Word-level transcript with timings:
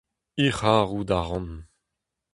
He 0.37 0.45
c'harout 0.57 1.09
a 1.17 1.19
ran. 1.27 1.49